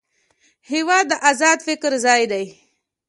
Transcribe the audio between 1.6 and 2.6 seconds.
فکر ځای دی.